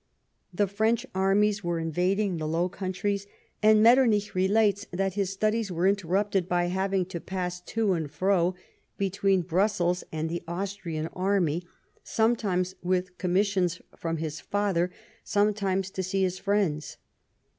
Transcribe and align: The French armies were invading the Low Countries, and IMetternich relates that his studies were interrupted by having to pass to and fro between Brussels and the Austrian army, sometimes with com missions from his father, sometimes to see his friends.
The 0.51 0.65
French 0.65 1.05
armies 1.13 1.63
were 1.63 1.77
invading 1.77 2.37
the 2.37 2.47
Low 2.47 2.67
Countries, 2.69 3.27
and 3.61 3.85
IMetternich 3.85 4.33
relates 4.33 4.87
that 4.91 5.13
his 5.13 5.31
studies 5.31 5.71
were 5.71 5.85
interrupted 5.85 6.49
by 6.49 6.69
having 6.69 7.05
to 7.05 7.19
pass 7.21 7.61
to 7.75 7.93
and 7.93 8.09
fro 8.09 8.55
between 8.97 9.43
Brussels 9.43 10.03
and 10.11 10.27
the 10.27 10.41
Austrian 10.47 11.05
army, 11.13 11.67
sometimes 12.03 12.73
with 12.81 13.15
com 13.19 13.33
missions 13.33 13.79
from 13.95 14.17
his 14.17 14.39
father, 14.39 14.89
sometimes 15.23 15.91
to 15.91 16.01
see 16.01 16.23
his 16.23 16.39
friends. 16.39 16.97